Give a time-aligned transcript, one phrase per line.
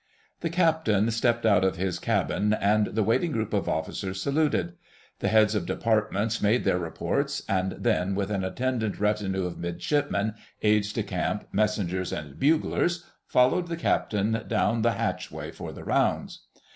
[0.39, 4.73] The Captain stepped out of his cabin, and the waiting group of officers saluted.
[5.19, 10.33] The Heads of Departments made their reports, and then, with an attendant retinue of Midshipmen,
[10.63, 16.47] Aides de Camp, messengers, and buglers, followed the Captain down the hatchway for the Rounds.